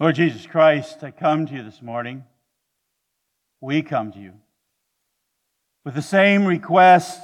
[0.00, 2.24] Lord Jesus Christ, I come to you this morning.
[3.60, 4.32] We come to you
[5.84, 7.20] with the same request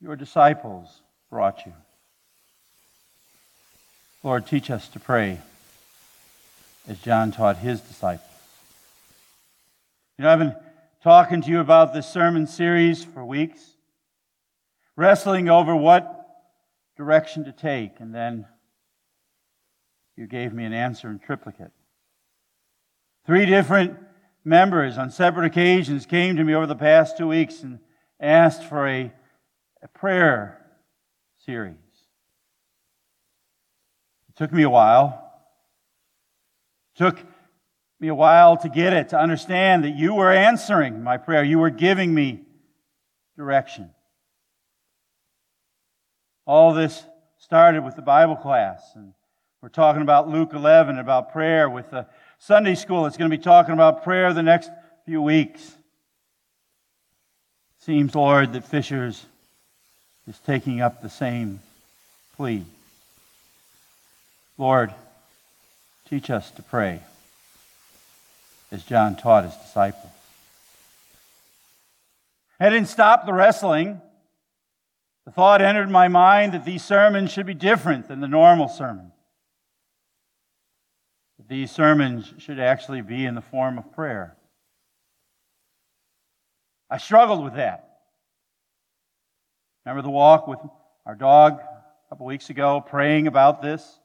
[0.00, 0.88] your disciples
[1.30, 1.72] brought you.
[4.24, 5.38] Lord, teach us to pray
[6.88, 8.26] as John taught his disciples.
[10.18, 10.56] You know, I've been
[11.04, 13.60] talking to you about this sermon series for weeks,
[14.96, 16.26] wrestling over what
[16.96, 18.46] direction to take, and then
[20.20, 21.72] you gave me an answer in triplicate.
[23.24, 23.98] Three different
[24.44, 27.78] members on separate occasions came to me over the past two weeks and
[28.20, 29.10] asked for a,
[29.82, 30.60] a prayer
[31.46, 31.74] series.
[34.28, 35.32] It took me a while.
[36.94, 37.18] It took
[37.98, 41.42] me a while to get it, to understand that you were answering my prayer.
[41.42, 42.42] You were giving me
[43.38, 43.88] direction.
[46.44, 47.02] All this
[47.38, 49.14] started with the Bible class, and
[49.62, 52.06] we're talking about Luke 11, about prayer with the
[52.38, 53.04] Sunday school.
[53.04, 54.70] It's going to be talking about prayer the next
[55.04, 55.74] few weeks.
[57.80, 59.26] Seems, Lord, that Fishers
[60.26, 61.60] is taking up the same
[62.36, 62.64] plea.
[64.56, 64.94] Lord,
[66.08, 67.00] teach us to pray
[68.72, 70.12] as John taught his disciples.
[72.58, 74.00] I didn't stop the wrestling.
[75.26, 79.12] The thought entered my mind that these sermons should be different than the normal sermon
[81.48, 84.36] these sermons should actually be in the form of prayer.
[86.90, 87.98] I struggled with that.
[89.84, 90.58] Remember the walk with
[91.06, 93.98] our dog a couple weeks ago, praying about this,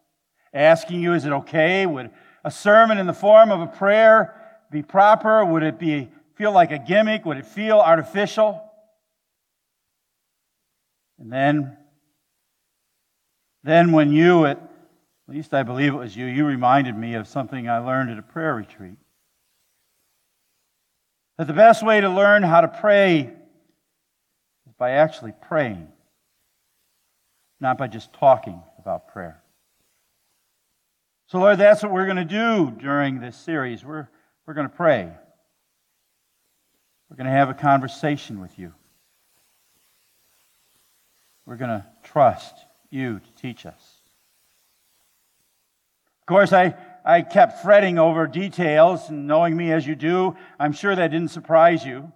[0.53, 1.86] asking you, is it okay?
[1.86, 2.11] Would
[2.44, 4.36] a sermon in the form of a prayer
[4.72, 5.44] be proper?
[5.44, 7.25] Would it be feel like a gimmick?
[7.25, 8.61] Would it feel artificial?
[11.17, 11.78] And then,
[13.63, 14.59] then when you at
[15.28, 18.20] at least I believe it was you, you reminded me of something I learned at
[18.20, 18.98] a prayer retreat.
[21.38, 23.22] That the best way to learn how to pray
[24.68, 25.88] is by actually praying,
[27.59, 29.41] not by just talking about prayer.
[31.28, 33.84] So, Lord, that's what we're going to do during this series.
[33.84, 34.07] We're,
[34.46, 35.12] we're going to pray.
[37.09, 38.74] We're going to have a conversation with you.
[41.47, 42.56] We're going to trust
[42.92, 43.94] you to teach us.
[46.25, 46.74] Of course, I,
[47.06, 51.30] I kept fretting over details, and knowing me as you do, I'm sure that didn't
[51.30, 52.12] surprise you.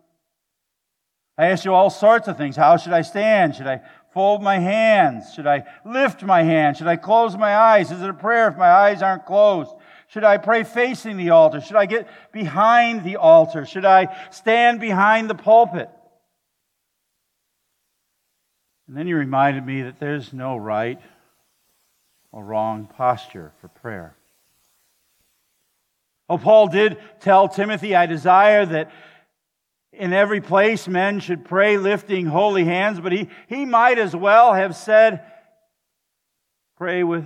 [1.37, 2.55] I asked you all sorts of things.
[2.55, 3.55] How should I stand?
[3.55, 3.81] Should I
[4.11, 5.31] fold my hands?
[5.35, 6.79] Should I lift my hands?
[6.79, 7.91] Should I close my eyes?
[7.91, 9.69] Is it a prayer if my eyes aren't closed?
[10.07, 11.61] Should I pray facing the altar?
[11.61, 13.67] Should I get behind the altar?
[13.67, 15.87] Should I stand behind the pulpit?
[18.87, 20.99] And then you reminded me that there's no right
[22.33, 24.15] a wrong posture for prayer.
[26.29, 28.91] Oh, Paul did tell Timothy, I desire that
[29.91, 34.53] in every place men should pray lifting holy hands, but he, he might as well
[34.53, 35.23] have said,
[36.77, 37.25] pray with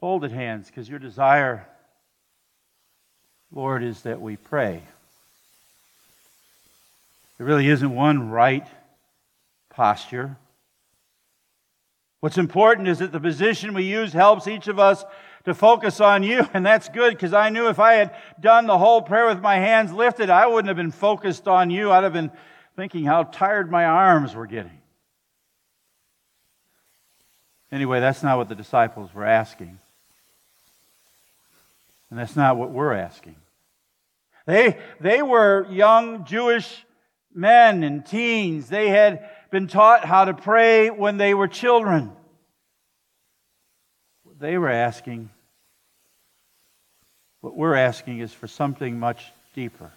[0.00, 1.66] folded hands, because your desire,
[3.52, 4.82] Lord, is that we pray.
[7.38, 8.66] There really isn't one right
[9.70, 10.36] posture.
[12.20, 15.04] What's important is that the position we use helps each of us
[15.44, 18.78] to focus on you, and that's good because I knew if I had done the
[18.78, 21.92] whole prayer with my hands lifted, I wouldn't have been focused on you.
[21.92, 22.32] I'd have been
[22.74, 24.80] thinking how tired my arms were getting.
[27.70, 29.78] Anyway, that's not what the disciples were asking.
[32.10, 33.36] And that's not what we're asking.
[34.46, 36.84] They, they were young Jewish
[37.34, 38.68] men and teens.
[38.68, 42.12] They had been taught how to pray when they were children.
[44.24, 45.30] What they were asking,
[47.40, 49.24] what we're asking is for something much
[49.54, 49.90] deeper.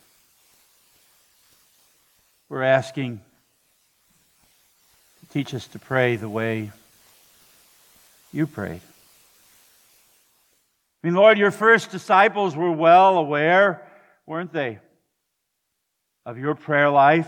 [2.48, 3.22] We're asking
[5.20, 6.72] to teach us to pray the way
[8.32, 8.82] you prayed.
[11.04, 13.82] I mean, Lord, your first disciples were well aware,
[14.26, 14.80] weren't they,
[16.26, 17.28] of your prayer life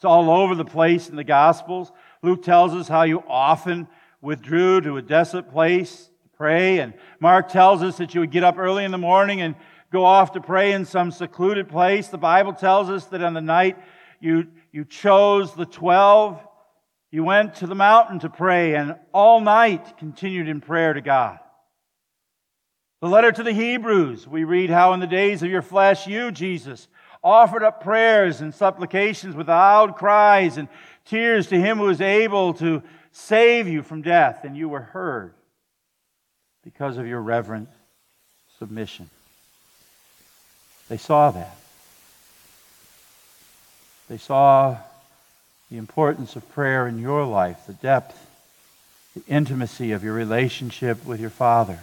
[0.00, 1.92] it's all over the place in the Gospels.
[2.22, 3.86] Luke tells us how you often
[4.22, 8.42] withdrew to a desolate place to pray, and Mark tells us that you would get
[8.42, 9.56] up early in the morning and
[9.92, 12.08] go off to pray in some secluded place.
[12.08, 13.76] The Bible tells us that on the night
[14.20, 16.40] you, you chose the twelve,
[17.10, 21.40] you went to the mountain to pray, and all night continued in prayer to God.
[23.02, 26.30] The letter to the Hebrews, we read how in the days of your flesh, you,
[26.30, 26.88] Jesus,
[27.22, 30.68] offered up prayers and supplications with loud cries and
[31.04, 32.82] tears to him who is able to
[33.12, 35.34] save you from death, and you were heard
[36.64, 37.68] because of your reverent
[38.58, 39.10] submission.
[40.88, 41.56] They saw that.
[44.08, 44.76] They saw
[45.70, 48.26] the importance of prayer in your life, the depth,
[49.14, 51.78] the intimacy of your relationship with your Father.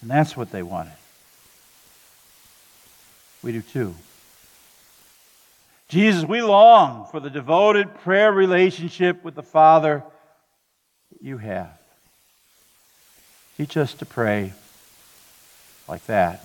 [0.00, 0.92] And that's what they wanted.
[3.46, 3.94] We do too.
[5.88, 10.02] Jesus, we long for the devoted prayer relationship with the Father
[11.12, 11.78] that you have.
[13.56, 14.52] Teach us to pray
[15.86, 16.44] like that.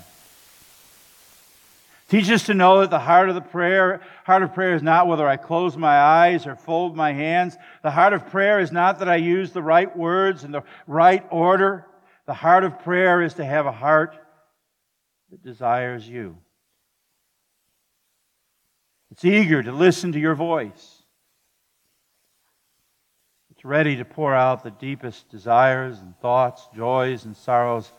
[2.08, 5.08] Teach us to know that the heart of the prayer, heart of prayer is not
[5.08, 7.58] whether I close my eyes or fold my hands.
[7.82, 11.26] The heart of prayer is not that I use the right words in the right
[11.32, 11.88] order.
[12.28, 14.16] The heart of prayer is to have a heart
[15.32, 16.38] that desires you.
[19.12, 21.04] It's eager to listen to your voice.
[23.52, 27.92] It's ready to pour out the deepest desires and thoughts, joys and sorrows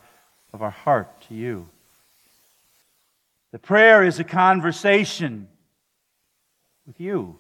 [0.53, 1.69] of our heart to you.
[3.53, 5.47] The prayer is a conversation
[6.87, 7.39] with you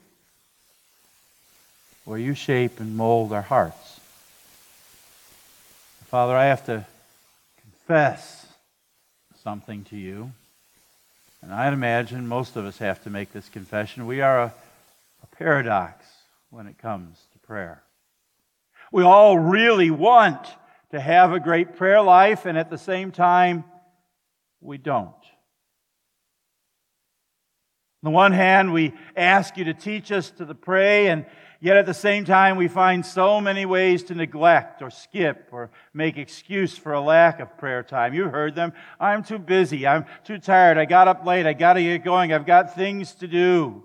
[2.05, 4.01] where you shape and mold our hearts.
[6.07, 6.85] Father, I have to
[7.63, 8.47] confess
[9.43, 10.31] something to you.
[11.43, 14.06] And I'd imagine most of us have to make this confession.
[14.06, 14.55] We are a,
[15.23, 16.06] a paradox
[16.50, 17.83] when it comes to prayer.
[18.93, 20.47] We all really want
[20.93, 23.65] to have a great prayer life, and at the same time,
[24.61, 25.09] we don't.
[25.09, 25.15] On
[28.05, 31.27] the one hand, we ask you to teach us to the pray, and
[31.62, 35.70] Yet at the same time, we find so many ways to neglect or skip or
[35.94, 38.14] make excuse for a lack of prayer time.
[38.14, 38.73] You heard them.
[38.99, 39.87] I'm too busy.
[39.87, 40.76] I'm too tired.
[40.76, 41.47] I got up late.
[41.47, 42.32] I got to get going.
[42.32, 43.85] I've got things to do.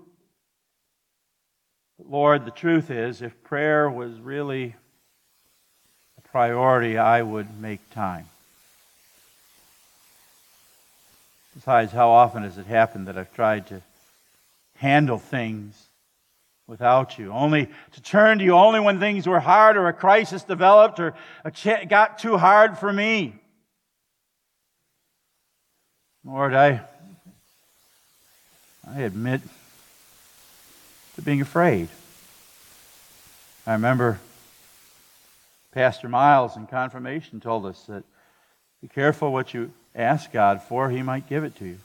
[1.98, 4.74] But Lord, the truth is, if prayer was really
[6.16, 8.26] a priority, I would make time.
[11.54, 13.82] Besides, how often has it happened that I've tried to
[14.74, 15.87] handle things
[16.68, 17.32] without you.
[17.32, 21.14] Only to turn to you only when things were hard or a crisis developed or
[21.52, 23.34] ch- got too hard for me.
[26.24, 26.82] Lord, I,
[28.86, 29.40] I admit
[31.16, 31.88] to being afraid.
[33.66, 34.20] I remember
[35.72, 38.04] Pastor Miles in confirmation told us that
[38.82, 41.78] be careful what you ask God for, He might give it to you.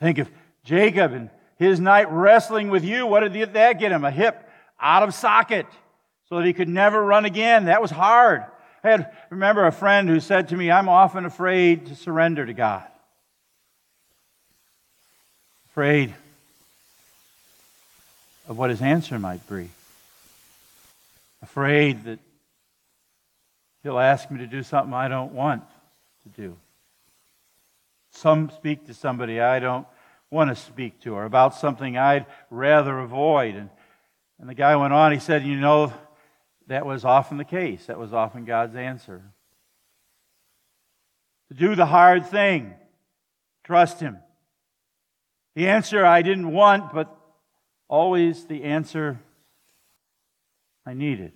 [0.00, 0.30] Think if
[0.68, 4.04] Jacob and his night wrestling with you, what did that get him?
[4.04, 4.46] A hip
[4.78, 5.66] out of socket
[6.28, 7.64] so that he could never run again.
[7.64, 8.44] That was hard.
[8.84, 12.52] I had, remember a friend who said to me, I'm often afraid to surrender to
[12.52, 12.84] God.
[15.70, 16.14] Afraid
[18.46, 19.70] of what his answer might be.
[21.42, 22.18] Afraid that
[23.82, 25.62] he'll ask me to do something I don't want
[26.24, 26.56] to do.
[28.10, 29.86] Some speak to somebody I don't
[30.30, 33.54] want to speak to or about something I'd rather avoid.
[33.54, 33.70] And,
[34.38, 35.92] and the guy went on, he said, You know,
[36.66, 37.86] that was often the case.
[37.86, 39.22] That was often God's answer.
[41.48, 42.74] To do the hard thing,
[43.64, 44.18] trust Him.
[45.54, 47.14] The answer I didn't want, but
[47.88, 49.18] always the answer
[50.84, 51.32] I needed.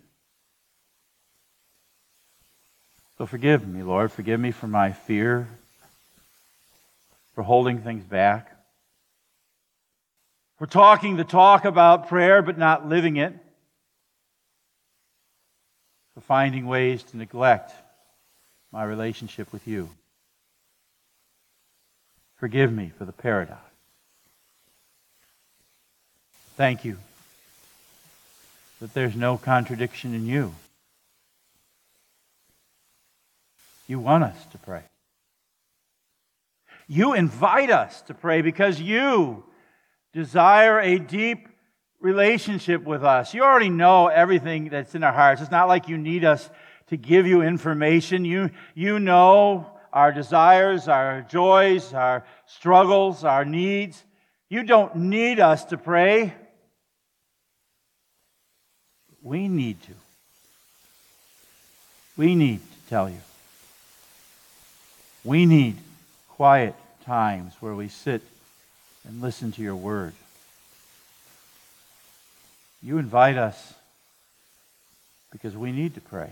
[3.17, 4.13] So forgive me, Lord.
[4.13, 5.49] Forgive me for my fear,
[7.35, 8.53] for holding things back.
[10.63, 13.35] We're talking the talk about prayer, but not living it.
[16.15, 17.73] For finding ways to neglect
[18.71, 19.91] my relationship with you.
[22.37, 23.61] Forgive me for the paradox.
[26.57, 26.97] Thank you
[28.81, 30.55] that there's no contradiction in you.
[33.89, 34.85] You want us to pray.
[36.87, 39.43] You invite us to pray because you
[40.13, 41.49] desire a deep
[42.01, 43.33] relationship with us.
[43.33, 45.41] You already know everything that's in our hearts.
[45.41, 46.51] It's not like you need us
[46.89, 48.25] to give you information.
[48.25, 54.03] You, you know our desires, our joys, our struggles, our needs.
[54.49, 56.35] You don't need us to pray.
[59.23, 59.93] We need to.
[62.17, 63.21] We need to tell you.
[65.25, 65.77] We need
[66.29, 68.23] quiet times where we sit
[69.07, 70.13] and listen to your word.
[72.83, 73.75] You invite us
[75.31, 76.31] because we need to pray.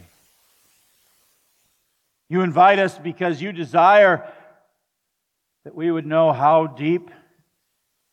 [2.29, 4.31] You invite us because you desire
[5.65, 7.11] that we would know how deep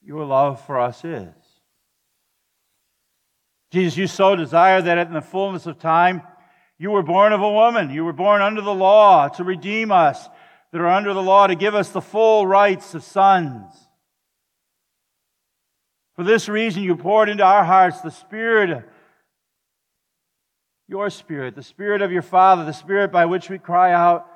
[0.04, 1.28] your love for us is.
[3.72, 6.22] Jesus, you so desire that in the fullness of time,
[6.80, 7.90] You were born of a woman.
[7.90, 10.30] You were born under the law to redeem us
[10.72, 13.72] that are under the law, to give us the full rights of sons.
[16.18, 18.84] For this reason, you poured into our hearts the Spirit,
[20.88, 24.28] your Spirit, the Spirit of your Father, the Spirit by which we cry out,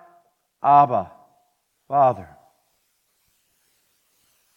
[0.61, 1.11] Abba,
[1.87, 2.29] Father.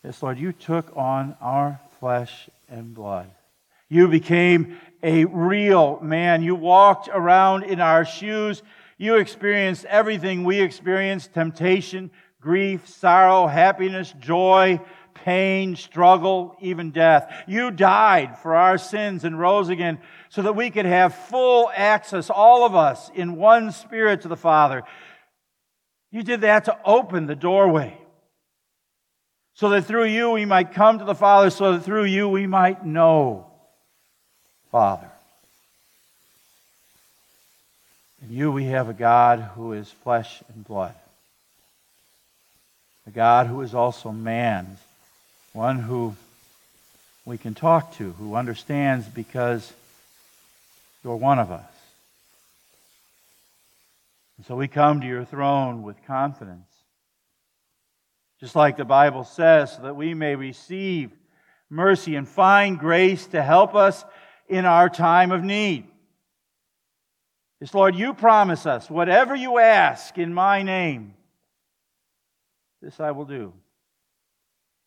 [0.04, 3.30] Yes, Lord, you took on our flesh and blood.
[3.88, 6.42] You became a real man.
[6.42, 8.62] You walked around in our shoes.
[8.98, 14.78] You experienced everything we experienced temptation, grief, sorrow, happiness, joy,
[15.14, 17.32] pain, struggle, even death.
[17.46, 22.30] You died for our sins and rose again so that we could have full access,
[22.30, 24.82] all of us, in one spirit to the Father.
[26.10, 27.96] You did that to open the doorway
[29.54, 32.46] so that through you we might come to the Father, so that through you we
[32.46, 33.46] might know
[34.70, 35.08] Father.
[38.22, 40.94] In you we have a God who is flesh and blood,
[43.06, 44.76] a God who is also man,
[45.54, 46.14] one who
[47.24, 49.72] we can talk to, who understands because
[51.02, 51.62] you're one of us.
[54.36, 56.66] And so we come to your throne with confidence.
[58.40, 61.12] Just like the Bible says, so that we may receive
[61.70, 64.04] mercy and find grace to help us
[64.48, 65.86] in our time of need.
[67.60, 71.14] Yes, Lord, you promise us, whatever you ask in my name,
[72.82, 73.52] this I will do.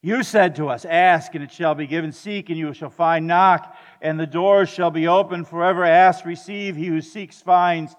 [0.02, 3.28] You said to us, Ask and it shall be given, seek and you shall find,
[3.28, 5.48] knock and the doors shall be opened.
[5.48, 6.76] Forever ask, receive.
[6.76, 7.96] He who seeks finds,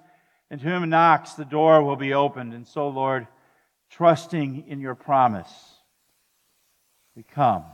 [0.51, 2.55] and to whom knocks, the door will be opened.
[2.55, 3.27] And so, Lord,
[3.91, 5.53] trusting in your promise,
[7.17, 7.65] we come.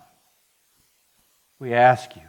[1.59, 2.23] We ask you.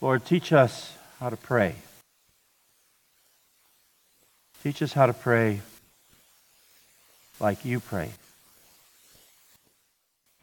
[0.00, 1.74] Lord, teach us how to pray.
[4.62, 5.60] Teach us how to pray
[7.40, 8.10] like you pray.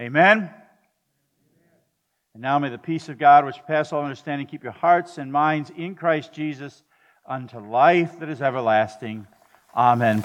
[0.01, 0.49] Amen.
[2.33, 5.31] And now may the peace of God, which passes all understanding, keep your hearts and
[5.31, 6.83] minds in Christ Jesus
[7.25, 9.25] unto life that is everlasting.
[9.73, 10.23] Amen.